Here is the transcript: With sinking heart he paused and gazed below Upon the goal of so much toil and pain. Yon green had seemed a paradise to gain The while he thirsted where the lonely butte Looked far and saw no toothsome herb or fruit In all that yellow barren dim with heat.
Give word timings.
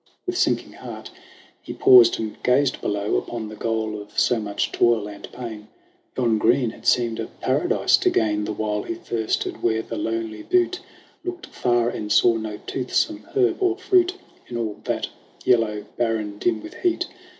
With 0.25 0.35
sinking 0.35 0.73
heart 0.73 1.11
he 1.61 1.73
paused 1.73 2.19
and 2.19 2.35
gazed 2.41 2.81
below 2.81 3.17
Upon 3.17 3.49
the 3.49 3.55
goal 3.55 4.01
of 4.01 4.17
so 4.17 4.39
much 4.39 4.71
toil 4.71 5.07
and 5.07 5.31
pain. 5.31 5.67
Yon 6.17 6.39
green 6.39 6.71
had 6.71 6.87
seemed 6.87 7.19
a 7.19 7.27
paradise 7.27 7.97
to 7.97 8.09
gain 8.09 8.45
The 8.45 8.51
while 8.51 8.81
he 8.81 8.95
thirsted 8.95 9.61
where 9.61 9.83
the 9.83 9.97
lonely 9.97 10.41
butte 10.41 10.79
Looked 11.23 11.45
far 11.45 11.87
and 11.89 12.11
saw 12.11 12.35
no 12.37 12.57
toothsome 12.65 13.27
herb 13.35 13.61
or 13.61 13.77
fruit 13.77 14.15
In 14.47 14.57
all 14.57 14.79
that 14.85 15.09
yellow 15.45 15.85
barren 15.99 16.39
dim 16.39 16.63
with 16.63 16.73
heat. 16.81 17.05